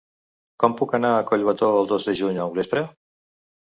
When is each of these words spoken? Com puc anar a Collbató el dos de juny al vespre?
Com 0.63 0.75
puc 0.79 0.95
anar 0.99 1.13
a 1.19 1.29
Collbató 1.33 1.71
el 1.85 1.89
dos 1.95 2.11
de 2.11 2.19
juny 2.25 2.45
al 2.51 2.61
vespre? 2.61 2.87